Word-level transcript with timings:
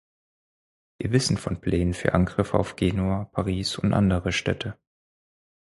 Wir 0.97 1.11
wissen 1.11 1.37
von 1.37 1.61
Plänen 1.61 1.93
für 1.93 2.15
Angriffe 2.15 2.57
auf 2.57 2.75
Genua, 2.75 3.25
Paris 3.25 3.77
und 3.77 3.93
andere 3.93 4.31
Städte. 4.31 4.75